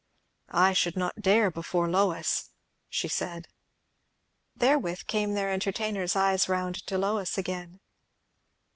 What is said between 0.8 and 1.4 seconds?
not